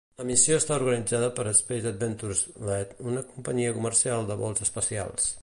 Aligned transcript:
La 0.19 0.23
missió 0.27 0.55
està 0.61 0.77
organitzada 0.79 1.27
per 1.39 1.45
Space 1.59 1.89
Adventures 1.91 2.41
Ltd., 2.71 2.97
una 3.13 3.25
companyia 3.35 3.77
comercial 3.79 4.27
de 4.33 4.41
vols 4.45 4.67
espacials. 4.69 5.33